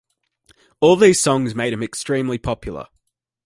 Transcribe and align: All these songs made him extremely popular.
All 0.79 0.95
these 0.95 1.19
songs 1.19 1.53
made 1.53 1.73
him 1.73 1.83
extremely 1.83 2.39
popular. 2.39 2.87